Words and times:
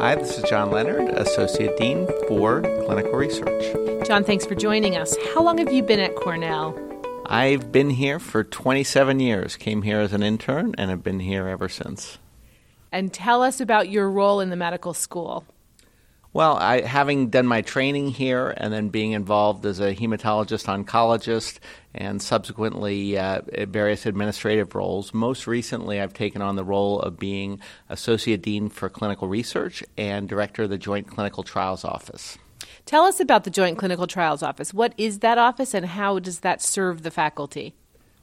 Hi, 0.00 0.14
this 0.14 0.38
is 0.38 0.48
John 0.48 0.70
Leonard, 0.70 1.08
Associate 1.08 1.76
Dean 1.76 2.06
for 2.28 2.62
Clinical 2.62 3.14
Research. 3.14 4.06
John, 4.06 4.22
thanks 4.22 4.46
for 4.46 4.54
joining 4.54 4.96
us. 4.96 5.16
How 5.34 5.42
long 5.42 5.58
have 5.58 5.72
you 5.72 5.82
been 5.82 5.98
at 5.98 6.14
Cornell? 6.14 6.78
I've 7.26 7.72
been 7.72 7.90
here 7.90 8.20
for 8.20 8.44
27 8.44 9.18
years. 9.18 9.56
Came 9.56 9.82
here 9.82 9.98
as 9.98 10.12
an 10.12 10.22
intern 10.22 10.74
and 10.78 10.90
have 10.90 11.02
been 11.02 11.18
here 11.18 11.48
ever 11.48 11.68
since. 11.68 12.18
And 12.92 13.12
tell 13.12 13.42
us 13.42 13.60
about 13.60 13.88
your 13.88 14.08
role 14.08 14.38
in 14.40 14.50
the 14.50 14.56
medical 14.56 14.94
school. 14.94 15.44
Well, 16.34 16.56
I, 16.58 16.82
having 16.82 17.30
done 17.30 17.46
my 17.46 17.62
training 17.62 18.10
here 18.10 18.52
and 18.56 18.72
then 18.72 18.90
being 18.90 19.12
involved 19.12 19.64
as 19.64 19.80
a 19.80 19.94
hematologist 19.94 20.66
oncologist 20.66 21.58
and 21.94 22.20
subsequently 22.20 23.16
uh, 23.16 23.40
various 23.66 24.04
administrative 24.04 24.74
roles, 24.74 25.14
most 25.14 25.46
recently 25.46 26.00
I've 26.00 26.12
taken 26.12 26.42
on 26.42 26.56
the 26.56 26.64
role 26.64 27.00
of 27.00 27.18
being 27.18 27.60
Associate 27.88 28.40
Dean 28.40 28.68
for 28.68 28.90
Clinical 28.90 29.26
Research 29.26 29.82
and 29.96 30.28
Director 30.28 30.64
of 30.64 30.70
the 30.70 30.78
Joint 30.78 31.08
Clinical 31.08 31.42
Trials 31.42 31.84
Office. 31.84 32.36
Tell 32.84 33.04
us 33.04 33.20
about 33.20 33.44
the 33.44 33.50
Joint 33.50 33.78
Clinical 33.78 34.06
Trials 34.06 34.42
Office. 34.42 34.74
What 34.74 34.92
is 34.98 35.20
that 35.20 35.38
office 35.38 35.72
and 35.72 35.86
how 35.86 36.18
does 36.18 36.40
that 36.40 36.60
serve 36.60 37.02
the 37.02 37.10
faculty? 37.10 37.74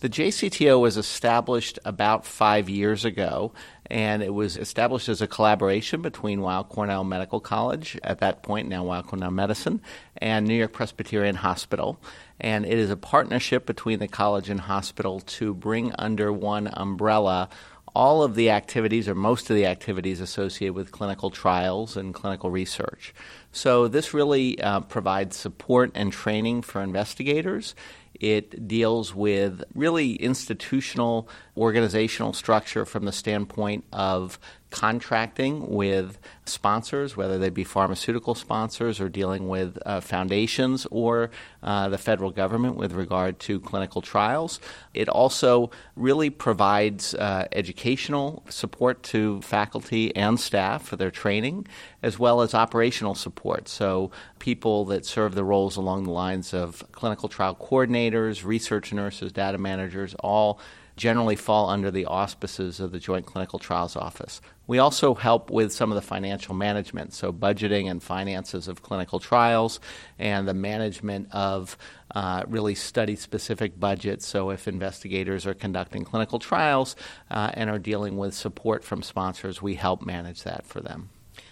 The 0.00 0.08
JCTO 0.08 0.80
was 0.80 0.96
established 0.96 1.78
about 1.84 2.24
five 2.24 2.70
years 2.70 3.04
ago, 3.04 3.52
and 3.84 4.22
it 4.22 4.32
was 4.32 4.56
established 4.56 5.10
as 5.10 5.20
a 5.20 5.26
collaboration 5.26 6.00
between 6.00 6.40
Weill 6.40 6.64
Cornell 6.64 7.04
Medical 7.04 7.38
College, 7.38 7.98
at 8.02 8.20
that 8.20 8.42
point, 8.42 8.66
now 8.66 8.82
Weill 8.82 9.02
Cornell 9.02 9.30
Medicine, 9.30 9.82
and 10.16 10.46
New 10.46 10.54
York 10.54 10.72
Presbyterian 10.72 11.36
Hospital. 11.36 12.00
And 12.40 12.64
it 12.64 12.78
is 12.78 12.88
a 12.88 12.96
partnership 12.96 13.66
between 13.66 13.98
the 13.98 14.08
college 14.08 14.48
and 14.48 14.60
hospital 14.60 15.20
to 15.20 15.52
bring 15.52 15.92
under 15.98 16.32
one 16.32 16.70
umbrella 16.72 17.50
all 17.94 18.22
of 18.22 18.34
the 18.34 18.50
activities, 18.50 19.08
or 19.08 19.14
most 19.14 19.50
of 19.50 19.56
the 19.56 19.66
activities, 19.66 20.20
associated 20.20 20.74
with 20.74 20.92
clinical 20.92 21.30
trials 21.30 21.96
and 21.96 22.14
clinical 22.14 22.50
research. 22.50 23.14
So, 23.52 23.88
this 23.88 24.14
really 24.14 24.60
uh, 24.60 24.80
provides 24.80 25.36
support 25.36 25.90
and 25.94 26.12
training 26.12 26.62
for 26.62 26.82
investigators. 26.82 27.74
It 28.14 28.68
deals 28.68 29.14
with 29.14 29.64
really 29.74 30.14
institutional 30.16 31.28
organizational 31.56 32.34
structure 32.34 32.84
from 32.84 33.06
the 33.06 33.12
standpoint 33.12 33.84
of 33.92 34.38
contracting 34.70 35.68
with 35.68 36.18
sponsors, 36.44 37.16
whether 37.16 37.38
they 37.38 37.50
be 37.50 37.64
pharmaceutical 37.64 38.34
sponsors 38.34 39.00
or 39.00 39.08
dealing 39.08 39.48
with 39.48 39.78
uh, 39.84 40.00
foundations 40.00 40.86
or 40.90 41.30
uh, 41.62 41.88
the 41.88 41.98
federal 41.98 42.30
government 42.30 42.76
with 42.76 42.92
regard 42.92 43.38
to 43.40 43.60
clinical 43.60 44.00
trials. 44.00 44.60
It 44.94 45.08
also 45.08 45.70
really 45.96 46.30
provides 46.30 47.14
uh, 47.14 47.46
educational 47.52 48.44
support 48.48 49.02
to 49.04 49.40
faculty 49.42 50.14
and 50.16 50.38
staff 50.38 50.84
for 50.84 50.96
their 50.96 51.10
training, 51.10 51.66
as 52.02 52.18
well 52.18 52.40
as 52.40 52.54
operational 52.54 53.14
support. 53.14 53.68
So, 53.68 54.10
people 54.38 54.86
that 54.86 55.04
serve 55.04 55.34
the 55.34 55.44
roles 55.44 55.76
along 55.76 56.04
the 56.04 56.10
lines 56.10 56.54
of 56.54 56.84
clinical 56.92 57.28
trial 57.28 57.54
coordinators, 57.54 58.44
research 58.44 58.92
nurses, 58.92 59.32
data 59.32 59.58
managers, 59.58 60.14
all 60.20 60.58
generally 61.00 61.34
fall 61.34 61.70
under 61.70 61.90
the 61.90 62.04
auspices 62.04 62.78
of 62.78 62.92
the 62.92 62.98
Joint 62.98 63.24
Clinical 63.24 63.58
Trials 63.58 63.96
Office. 63.96 64.40
We 64.70 64.78
also 64.78 65.16
help 65.16 65.50
with 65.50 65.72
some 65.72 65.90
of 65.90 65.96
the 65.96 66.00
financial 66.00 66.54
management, 66.54 67.12
so 67.12 67.32
budgeting 67.32 67.90
and 67.90 68.00
finances 68.00 68.68
of 68.68 68.84
clinical 68.84 69.18
trials 69.18 69.80
and 70.16 70.46
the 70.46 70.54
management 70.54 71.26
of 71.32 71.76
uh, 72.14 72.44
really 72.46 72.76
study 72.76 73.16
specific 73.16 73.80
budgets. 73.80 74.28
So, 74.28 74.50
if 74.50 74.68
investigators 74.68 75.44
are 75.44 75.54
conducting 75.54 76.04
clinical 76.04 76.38
trials 76.38 76.94
uh, 77.32 77.50
and 77.54 77.68
are 77.68 77.80
dealing 77.80 78.16
with 78.16 78.32
support 78.32 78.84
from 78.84 79.02
sponsors, 79.02 79.60
we 79.60 79.74
help 79.74 80.06
manage 80.06 80.44
that 80.44 80.64
for 80.64 80.80
them. 80.80 81.10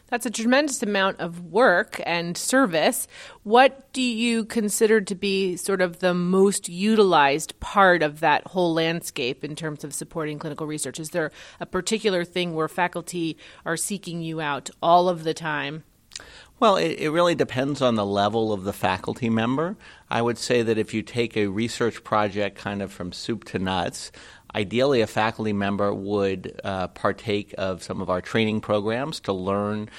That's 0.08 0.24
a 0.24 0.30
tremendous 0.30 0.82
amount 0.82 1.20
of 1.20 1.44
work 1.44 2.00
and 2.06 2.36
service. 2.36 3.06
What 3.42 3.92
do 3.92 4.00
you 4.00 4.44
consider 4.46 5.02
to 5.02 5.14
be 5.14 5.56
sort 5.56 5.82
of 5.82 5.98
the 5.98 6.14
most 6.14 6.68
utilized 6.68 7.58
part 7.60 8.02
of 8.02 8.20
that 8.20 8.46
whole 8.46 8.72
landscape 8.72 9.44
in 9.44 9.54
terms 9.54 9.84
of 9.84 9.92
supporting 9.92 10.38
clinical 10.38 10.66
research? 10.66 10.98
Is 10.98 11.10
there 11.10 11.30
a 11.60 11.66
particular 11.66 12.24
thing 12.24 12.54
where 12.54 12.68
faculty 12.68 13.36
are 13.66 13.76
seeking 13.76 14.22
you 14.22 14.40
out 14.40 14.70
all 14.82 15.10
of 15.10 15.24
the 15.24 15.34
time? 15.34 15.84
Well, 16.60 16.76
it, 16.76 16.98
it, 16.98 17.10
really 17.10 17.36
depends 17.36 17.80
on 17.80 17.94
the 17.94 18.04
level 18.04 18.52
of 18.52 18.64
the 18.64 18.72
faculty 18.72 19.30
member. 19.30 19.76
I 20.10 20.20
would 20.20 20.38
say 20.38 20.62
that 20.62 20.76
if 20.76 20.92
you 20.92 21.02
take 21.02 21.36
a 21.36 21.46
research 21.46 22.02
project 22.02 22.58
kind 22.58 22.82
of 22.82 22.90
from 22.90 23.12
soup 23.12 23.44
to 23.44 23.60
nuts, 23.60 24.10
Ideally, 24.54 25.02
a 25.02 25.06
faculty 25.06 25.52
member 25.52 25.92
would 25.92 26.58
uh, 26.64 26.88
partake 26.88 27.54
of 27.58 27.82
some 27.82 28.00
of 28.00 28.08
our 28.08 28.22
training 28.22 28.62
programs 28.62 29.20
to 29.20 29.32
learn 29.32 29.90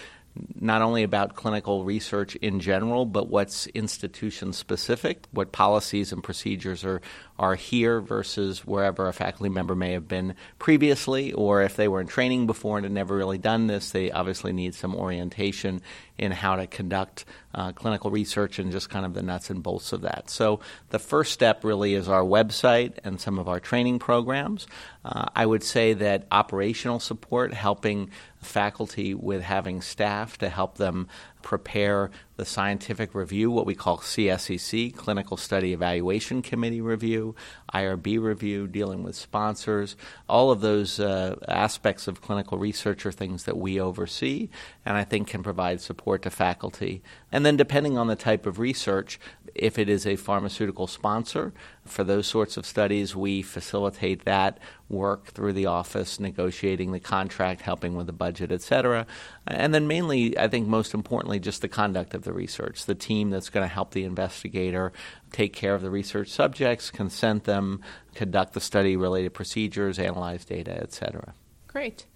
not 0.59 0.81
only 0.81 1.03
about 1.03 1.35
clinical 1.35 1.83
research 1.83 2.35
in 2.37 2.59
general, 2.59 3.05
but 3.05 3.29
what's 3.29 3.67
institution 3.67 4.53
specific, 4.53 5.25
what 5.31 5.51
policies 5.51 6.11
and 6.11 6.23
procedures 6.23 6.83
are, 6.83 7.01
are 7.39 7.55
here 7.55 8.01
versus 8.01 8.65
wherever 8.67 9.07
a 9.07 9.13
faculty 9.13 9.49
member 9.49 9.73
may 9.73 9.93
have 9.93 10.07
been 10.07 10.35
previously, 10.59 11.31
or 11.31 11.61
if 11.63 11.77
they 11.77 11.87
were 11.87 12.01
in 12.01 12.07
training 12.07 12.45
before 12.45 12.77
and 12.77 12.85
had 12.85 12.91
never 12.91 13.15
really 13.15 13.37
done 13.37 13.67
this, 13.67 13.91
they 13.91 14.11
obviously 14.11 14.51
need 14.51 14.75
some 14.75 14.93
orientation 14.93 15.81
in 16.17 16.33
how 16.33 16.57
to 16.57 16.67
conduct 16.67 17.23
uh, 17.55 17.71
clinical 17.71 18.11
research 18.11 18.59
and 18.59 18.73
just 18.73 18.89
kind 18.89 19.05
of 19.05 19.13
the 19.13 19.23
nuts 19.23 19.49
and 19.49 19.63
bolts 19.63 19.93
of 19.93 20.01
that. 20.01 20.29
So 20.29 20.59
the 20.89 20.99
first 20.99 21.31
step 21.31 21.63
really 21.63 21.93
is 21.93 22.09
our 22.09 22.23
website 22.23 22.97
and 23.05 23.21
some 23.21 23.39
of 23.39 23.47
our 23.47 23.61
training 23.61 23.99
programs. 23.99 24.67
Uh, 25.05 25.27
I 25.33 25.45
would 25.45 25.63
say 25.63 25.93
that 25.93 26.27
operational 26.31 26.99
support, 26.99 27.53
helping 27.53 28.11
faculty 28.41 29.13
with 29.13 29.43
having 29.43 29.81
staff 29.81 30.37
to 30.39 30.49
help 30.49 30.77
them 30.77 31.07
prepare 31.41 32.11
the 32.37 32.45
scientific 32.45 33.13
review, 33.13 33.51
what 33.51 33.65
we 33.65 33.75
call 33.75 33.97
CSEC, 33.97 34.95
Clinical 34.95 35.35
Study 35.35 35.73
Evaluation 35.73 36.41
Committee 36.41 36.79
review, 36.79 37.35
IRB 37.73 38.21
review, 38.21 38.65
dealing 38.65 39.03
with 39.03 39.15
sponsors. 39.15 39.97
All 40.29 40.49
of 40.49 40.61
those 40.61 40.99
uh, 40.99 41.35
aspects 41.47 42.07
of 42.07 42.21
clinical 42.21 42.57
research 42.57 43.05
are 43.05 43.11
things 43.11 43.43
that 43.43 43.57
we 43.57 43.79
oversee 43.79 44.49
and 44.85 44.95
I 44.95 45.03
think 45.03 45.27
can 45.27 45.43
provide 45.43 45.81
support 45.81 46.21
to 46.23 46.29
faculty. 46.29 47.01
And 47.31 47.45
then, 47.45 47.57
depending 47.57 47.97
on 47.97 48.07
the 48.07 48.15
type 48.15 48.45
of 48.45 48.57
research, 48.57 49.19
if 49.53 49.77
it 49.77 49.89
is 49.89 50.07
a 50.07 50.15
pharmaceutical 50.15 50.87
sponsor, 50.87 51.53
for 51.85 52.03
those 52.03 52.27
sorts 52.27 52.55
of 52.55 52.65
studies, 52.65 53.15
we 53.15 53.41
facilitate 53.41 54.25
that 54.25 54.59
work 54.89 55.27
through 55.27 55.53
the 55.53 55.67
office, 55.67 56.19
negotiating 56.19 56.91
the 56.91 56.99
contract, 56.99 57.61
helping 57.61 57.95
with 57.95 58.07
the 58.07 58.13
budget, 58.13 58.51
et 58.51 58.61
cetera. 58.61 59.05
And 59.45 59.73
then, 59.73 59.87
mainly, 59.87 60.37
I 60.37 60.47
think 60.47 60.67
most 60.67 60.93
importantly, 60.93 61.39
just 61.39 61.61
the 61.61 61.67
conduct 61.67 62.13
of 62.15 62.23
the 62.23 62.33
research, 62.33 62.85
the 62.85 62.95
team 62.95 63.29
that's 63.29 63.49
going 63.49 63.63
to 63.63 63.73
help 63.73 63.91
the 63.91 64.03
investigator 64.03 64.91
take 65.31 65.53
care 65.53 65.75
of 65.75 65.81
the 65.81 65.91
research 65.91 66.29
subjects, 66.29 66.89
consent 66.89 67.43
them, 67.43 67.81
conduct 68.15 68.53
the 68.53 68.59
study 68.59 68.97
related 68.97 69.33
procedures, 69.33 69.99
analyze 69.99 70.43
data, 70.43 70.75
et 70.81 70.91
cetera. 70.91 71.35
Great. 71.67 72.07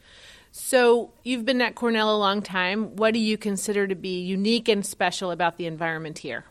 So, 0.51 1.13
you've 1.23 1.45
been 1.45 1.61
at 1.61 1.75
Cornell 1.75 2.15
a 2.15 2.17
long 2.17 2.41
time. 2.41 2.95
What 2.95 3.13
do 3.13 3.19
you 3.19 3.37
consider 3.37 3.87
to 3.87 3.95
be 3.95 4.21
unique 4.21 4.67
and 4.67 4.85
special 4.85 5.31
about 5.31 5.57
the 5.57 5.65
environment 5.65 6.19
here? 6.19 6.45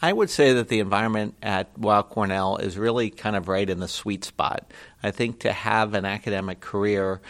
I 0.00 0.12
would 0.12 0.30
say 0.30 0.52
that 0.52 0.68
the 0.68 0.78
environment 0.78 1.34
at 1.42 1.76
Weill 1.76 2.04
Cornell 2.04 2.56
is 2.58 2.78
really 2.78 3.10
kind 3.10 3.34
of 3.34 3.48
right 3.48 3.68
in 3.68 3.80
the 3.80 3.88
sweet 3.88 4.24
spot. 4.24 4.72
I 5.02 5.10
think 5.10 5.40
to 5.40 5.52
have 5.52 5.94
an 5.94 6.04
academic 6.04 6.60
career, 6.60 7.20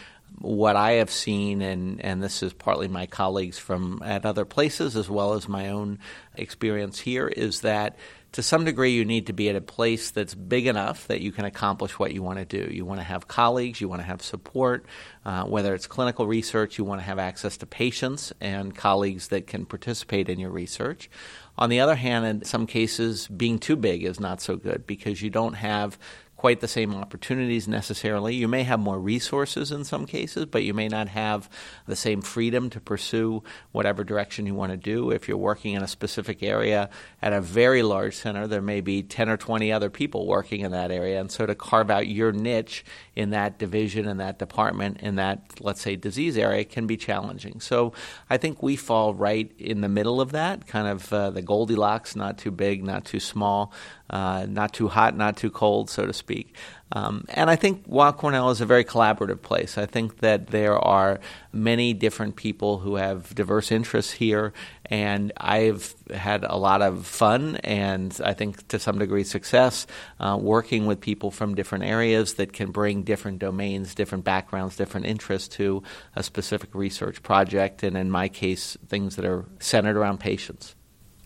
what 0.41 0.77
I 0.77 0.93
have 0.93 1.11
seen, 1.11 1.63
and, 1.63 2.01
and 2.05 2.23
this 2.23 2.43
is 2.43 2.53
partly 2.53 2.89
my 2.89 3.07
colleagues 3.07 3.59
from 3.59 4.03
at 4.05 4.25
other 4.25 4.45
places 4.45 4.97
as 4.97 5.11
well 5.11 5.35
as 5.35 5.49
my 5.49 5.71
own 5.71 5.99
experience 6.37 6.99
here, 6.99 7.29
is 7.29 7.63
that 7.63 7.97
to 8.33 8.43
some 8.43 8.67
degree, 8.67 8.93
you 8.93 9.07
need 9.07 9.29
to 9.29 9.33
be 9.33 9.49
at 9.49 9.57
a 9.57 9.61
place 9.61 10.11
that's 10.11 10.35
big 10.35 10.67
enough 10.67 11.07
that 11.07 11.23
you 11.23 11.33
can 11.33 11.47
accomplish 11.47 11.99
what 11.99 12.13
you 12.13 12.23
want 12.23 12.39
to 12.39 12.45
do. 12.45 12.73
You 12.73 12.85
want 12.85 13.01
to 13.01 13.05
have 13.05 13.27
colleagues, 13.27 13.81
you 13.81 13.89
want 13.89 14.03
to 14.03 14.07
have 14.07 14.21
support, 14.21 14.85
uh, 15.25 15.45
whether 15.45 15.75
it's 15.75 15.87
clinical 15.87 16.27
research, 16.27 16.77
you 16.77 16.85
want 16.85 17.01
to 17.01 17.07
have 17.07 17.19
access 17.19 17.57
to 17.59 17.67
patients 17.67 18.33
and 18.41 18.75
colleagues 18.75 19.29
that 19.29 19.47
can 19.47 19.65
participate 19.65 20.29
in 20.29 20.39
your 20.39 20.51
research. 20.51 21.09
On 21.57 21.71
the 21.71 21.81
other 21.81 21.97
hand, 21.97 22.27
in 22.27 22.45
some 22.45 22.67
cases, 22.67 23.27
being 23.29 23.59
too 23.59 23.77
big 23.77 24.05
is 24.05 24.21
not 24.21 24.43
so 24.43 24.57
good 24.57 24.87
because 24.87 25.23
you 25.23 25.31
don't 25.31 25.55
have 25.55 25.99
quite 26.39 26.61
the 26.61 26.69
same 26.69 26.95
opportunities 26.95 27.67
necessarily. 27.67 28.33
You 28.33 28.47
may 28.47 28.63
have 28.63 28.79
more 28.79 28.99
resources 28.99 29.73
in 29.73 29.83
some 29.83 30.07
cases, 30.07 30.47
but 30.47 30.63
you 30.63 30.73
may 30.73 30.87
not 30.87 31.09
have 31.09 31.51
the 31.87 31.97
same 31.97 32.23
freedom 32.23 32.71
to 32.71 32.81
pursue 32.81 33.43
whatever 33.73 34.05
direction 34.05 34.47
you 34.47 34.55
want 34.55 34.71
to 34.71 34.77
do. 34.77 35.11
If 35.11 35.27
you're 35.27 35.37
working 35.37 35.75
in 35.75 35.83
a 35.83 35.89
specific 35.89 36.41
area 36.41 36.91
at 37.21 37.33
a 37.33 37.41
very 37.41 37.83
large 37.83 38.15
center, 38.15 38.47
there 38.47 38.63
may 38.63 38.81
be 38.81 39.03
10 39.03 39.29
or 39.29 39.37
20 39.37 39.73
other 39.73 39.91
people 39.91 40.29
working 40.29 40.61
in 40.61 40.71
that 40.71 40.93
area. 40.93 41.21
And 41.21 41.31
so 41.31 41.45
to 41.45 41.57
carve 41.57 41.91
out 41.91 42.07
your 42.07 42.31
niche 42.31 42.85
in 43.17 43.31
that 43.31 43.59
division, 43.59 44.07
in 44.07 44.19
that 44.19 44.39
department, 44.39 45.01
in 45.01 45.17
that, 45.17 45.55
let's 45.59 45.81
say, 45.81 45.97
disease 45.97 46.39
area 46.39 46.65
can 46.65 46.87
be 46.87 46.97
challenging. 46.97 47.59
So 47.59 47.93
I 48.31 48.37
think 48.37 48.63
we 48.63 48.77
fall 48.77 49.13
right 49.13 49.51
in 49.59 49.81
the 49.81 49.89
middle 49.89 50.21
of 50.21 50.31
that, 50.31 50.69
kind 50.69 50.87
of 50.87 51.13
uh, 51.13 51.31
the 51.31 51.43
Goldilocks, 51.43 52.15
not 52.15 52.39
too 52.39 52.53
big, 52.53 52.85
not 52.85 53.05
too 53.05 53.19
small. 53.19 53.73
Uh, 54.11 54.47
not 54.49 54.73
too 54.73 54.89
hot, 54.89 55.17
not 55.17 55.37
too 55.37 55.51
cold, 55.51 55.91
so 55.91 56.07
to 56.07 56.13
speak. 56.13 56.55
Um, 56.93 57.27
and 57.29 57.51
I 57.51 57.57
think 57.57 57.85
Weill 57.87 58.13
Cornell 58.13 58.51
is 58.51 58.63
a 58.63 58.67
very 58.67 58.85
collaborative 58.85 59.43
place. 59.43 59.77
I 59.77 59.85
think 59.85 60.21
that 60.21 60.47
there 60.47 60.79
are 60.79 61.21
many 61.53 61.93
different 61.93 62.37
people 62.37 62.79
who 62.79 62.97
have 62.97 63.35
diverse 63.35 63.71
interests 63.71 64.13
here, 64.13 64.55
and 64.87 65.33
I've 65.37 65.95
had 66.11 66.45
a 66.45 66.57
lot 66.57 66.81
of 66.81 67.07
fun 67.07 67.57
and 67.57 68.19
I 68.25 68.33
think 68.33 68.67
to 68.69 68.79
some 68.79 68.99
degree 68.99 69.25
success 69.25 69.87
uh, 70.19 70.39
working 70.41 70.87
with 70.87 71.01
people 71.01 71.31
from 71.31 71.55
different 71.55 71.85
areas 71.85 72.35
that 72.35 72.55
can 72.55 72.71
bring 72.71 73.03
different 73.03 73.39
domains, 73.39 73.95
different 73.95 74.25
backgrounds, 74.25 74.77
different 74.77 75.05
interests 75.05 75.49
to 75.57 75.83
a 76.17 76.23
specific 76.23 76.75
research 76.75 77.23
project, 77.23 77.83
and 77.83 77.99
in 77.99 78.11
my 78.11 78.29
case, 78.29 78.79
things 78.89 79.17
that 79.17 79.27
are 79.27 79.45
centered 79.59 79.99
around 79.99 80.21
patients. 80.21 80.75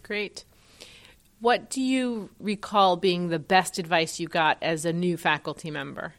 Great. 0.03 0.45
What 1.43 1.71
do 1.71 1.83
you 1.83 2.31
recall 2.39 2.97
being 2.97 3.29
the 3.29 3.41
best 3.41 3.77
advice 3.77 4.21
you 4.21 4.29
got 4.29 4.59
as 4.63 4.85
a 4.85 4.93
new 4.93 5.17
faculty 5.17 5.73
member? 5.73 6.15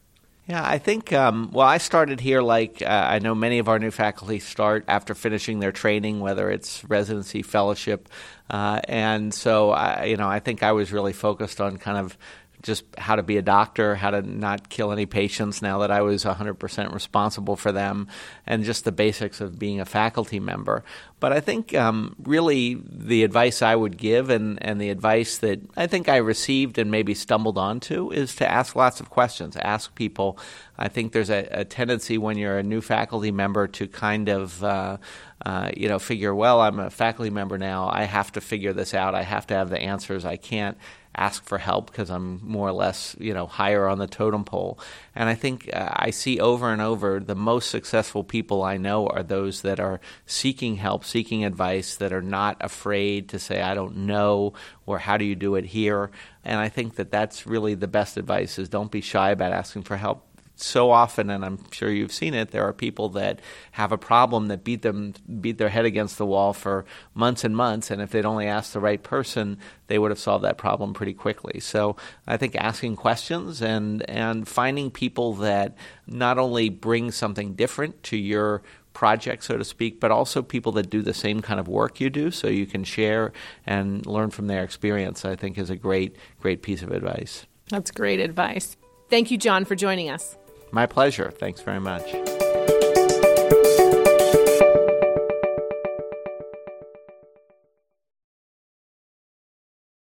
Yeah, 0.50 0.62
I 0.62 0.78
think, 0.78 1.14
um, 1.14 1.50
well, 1.54 1.66
I 1.66 1.78
started 1.78 2.20
here 2.20 2.42
like 2.42 2.82
uh, 2.82 2.88
I 2.88 3.20
know 3.20 3.34
many 3.34 3.60
of 3.60 3.70
our 3.70 3.80
new 3.80 3.90
faculty 3.92 4.40
start 4.40 4.84
after 4.90 5.16
finishing 5.16 5.62
their 5.62 5.72
training, 5.72 6.20
whether 6.20 6.52
it's 6.52 6.84
residency, 6.84 7.42
fellowship. 7.42 8.10
Uh, 8.50 8.82
and 8.90 9.34
so, 9.34 9.72
I, 9.72 10.04
you 10.04 10.18
know, 10.18 10.28
I 10.28 10.40
think 10.40 10.62
I 10.62 10.74
was 10.74 10.92
really 10.92 11.14
focused 11.14 11.62
on 11.62 11.78
kind 11.78 11.98
of 11.98 12.18
just 12.64 12.86
how 12.98 13.16
to 13.16 13.24
be 13.24 13.38
a 13.38 13.42
doctor, 13.42 13.96
how 13.96 14.10
to 14.10 14.22
not 14.22 14.70
kill 14.70 14.92
any 14.92 15.06
patients 15.06 15.62
now 15.62 15.80
that 15.80 15.92
I 15.92 16.02
was 16.02 16.24
100% 16.24 16.94
responsible 16.94 17.56
for 17.58 17.72
them, 17.72 18.08
and 18.48 18.64
just 18.64 18.86
the 18.86 18.92
basics 18.92 19.42
of 19.42 19.60
being 19.60 19.80
a 19.80 19.86
faculty 19.86 20.40
member. 20.40 20.84
But 21.20 21.34
I 21.34 21.42
think 21.42 21.76
um, 21.76 22.16
really 22.24 22.82
the 22.86 23.24
advice 23.24 23.62
I 23.62 23.76
would 23.76 23.98
give 23.98 24.30
and, 24.30 24.62
and 24.64 24.82
the 24.82 24.90
advice 24.90 25.38
that 25.40 25.62
I 25.78 25.88
think 25.88 26.10
I 26.10 26.18
received 26.18 26.78
and 26.78 26.90
maybe 26.90 27.14
stumbled 27.14 27.58
onto 27.58 28.12
is 28.12 28.36
to 28.36 28.50
ask 28.50 28.76
lots 28.76 29.00
of 29.00 29.10
questions, 29.10 29.56
ask 29.58 29.94
people. 29.96 30.38
I 30.78 30.88
think 30.88 31.12
there's 31.12 31.30
a, 31.30 31.48
a 31.52 31.66
tendency 31.66 32.18
when 32.18 32.38
you're 32.38 32.58
a 32.58 32.64
new 32.64 32.82
faculty 32.82 33.32
member 33.32 33.68
to 33.68 33.88
kind 33.88 34.28
of 34.28 34.64
uh, 34.64 34.98
uh, 35.46 35.72
you 35.76 35.90
know, 35.90 36.00
figure, 36.00 36.34
well, 36.34 36.62
I'm 36.62 36.80
a 36.80 36.90
faculty 36.90 37.30
member 37.30 37.58
now. 37.58 37.90
I 37.92 38.04
have 38.04 38.32
to 38.34 38.42
figure 38.42 38.74
this 38.74 38.94
out. 38.94 39.14
I 39.14 39.24
have 39.24 39.46
to 39.48 39.54
have 39.54 39.70
the 39.70 39.80
answers. 39.80 40.24
I 40.24 40.38
can't 40.38 40.78
ask 41.16 41.44
for 41.44 41.58
help 41.58 41.92
because 41.92 42.10
I'm 42.10 42.40
more 42.44 42.70
or 42.70 42.72
less, 42.72 43.16
you 43.20 43.34
know, 43.34 43.46
higher 43.46 43.88
on 43.88 44.00
the 44.00 44.08
totem 44.08 44.46
pole. 44.46 44.80
And 45.14 45.30
I 45.30 45.36
think 45.36 45.70
uh, 45.72 45.90
I 45.92 46.10
see 46.10 46.40
over 46.40 46.72
and 46.72 46.82
over 46.82 47.20
the 47.20 47.36
most 47.36 47.70
successful 47.70 48.24
people 48.24 48.64
I 48.64 48.78
know 48.78 49.08
are 49.08 49.22
those 49.22 49.62
that 49.62 49.80
are 49.80 50.00
seeking 50.26 50.78
help, 50.78 51.06
seeking 51.06 51.46
advice, 51.46 51.98
that 51.98 52.14
are 52.14 52.22
not 52.22 52.58
afraid 52.62 53.30
to 53.30 53.40
say, 53.40 53.62
I 53.62 53.76
don't 53.76 53.98
know, 53.98 54.54
or 54.86 54.98
how 55.00 55.18
do 55.18 55.26
you 55.26 55.36
do 55.36 55.56
it 55.56 55.66
here? 55.66 56.10
And 56.44 56.60
I 56.60 56.70
think 56.70 56.96
that 56.96 57.12
that's 57.12 57.46
really 57.46 57.76
the 57.76 57.88
best 57.88 58.18
advice 58.18 58.58
is 58.58 58.70
don't 58.70 58.92
be 58.92 59.02
shy 59.02 59.32
about 59.32 59.52
asking 59.52 59.84
for 59.84 59.98
help 59.98 60.26
so 60.64 60.92
often, 60.92 61.30
and 61.30 61.44
I'm 61.44 61.60
sure 61.72 61.90
you've 61.90 62.14
seen 62.14 62.34
it, 62.34 62.52
there 62.52 62.64
are 62.64 62.74
people 62.74 63.10
that 63.10 63.40
have 63.74 63.92
a 63.92 63.98
problem 63.98 64.48
that 64.48 64.64
beat 64.64 64.82
them 64.82 65.14
beat 65.42 65.58
their 65.58 65.70
head 65.70 65.86
against 65.86 66.18
the 66.18 66.26
wall 66.26 66.54
for 66.54 66.86
months 67.14 67.44
and 67.44 67.56
months, 67.56 67.92
and 67.92 68.02
if 68.02 68.12
they'd 68.12 68.26
only 68.26 68.48
asked 68.48 68.74
the 68.74 68.80
right 68.80 69.04
person, 69.04 69.58
they 69.88 70.00
would 70.00 70.12
have 70.12 70.20
solved 70.20 70.44
that 70.44 70.58
problem 70.58 70.94
pretty 70.94 71.14
quickly. 71.14 71.60
So 71.60 71.96
I 72.26 72.38
think 72.38 72.56
asking 72.56 72.96
questions 72.96 73.62
and 73.62 74.10
and 74.10 74.48
finding 74.48 74.90
people 74.90 75.34
that 75.36 75.76
not 76.08 76.38
only 76.38 76.70
bring 76.70 77.12
something 77.12 77.54
different 77.54 78.02
to 78.04 78.18
your 78.18 78.64
project, 78.94 79.44
so 79.44 79.58
to 79.58 79.66
speak, 79.66 80.00
but 80.00 80.12
also 80.12 80.42
people 80.42 80.72
that 80.74 80.90
do 80.90 81.02
the 81.02 81.14
same 81.14 81.42
kind 81.42 81.60
of 81.60 81.68
work 81.68 82.00
you 82.00 82.10
do, 82.10 82.32
so 82.32 82.48
you 82.48 82.66
can 82.66 82.84
share 82.84 83.34
and 83.66 84.06
learn 84.06 84.30
from 84.30 84.48
their 84.48 84.64
experience. 84.64 85.26
I 85.26 85.36
think 85.36 85.58
is 85.58 85.70
a 85.70 85.76
great 85.76 86.16
great 86.40 86.62
piece 86.62 86.82
of 86.82 86.92
advice. 86.92 87.46
That's 87.70 87.92
great 87.92 88.20
advice. 88.20 88.78
Thank 89.10 89.32
you, 89.32 89.38
John, 89.38 89.66
for 89.66 89.76
joining 89.76 90.10
us. 90.10 90.38
My 90.74 90.88
pleasure. 90.88 91.30
Thanks 91.30 91.62
very 91.62 91.80
much. 91.80 92.33